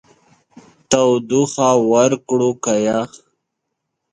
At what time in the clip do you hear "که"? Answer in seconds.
2.63-2.73